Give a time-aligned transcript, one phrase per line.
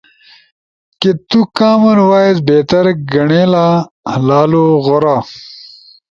[0.99, 3.67] کی تُو کامن وائس بہتر گنیڑلا؟
[4.27, 5.17] لالو غورا۔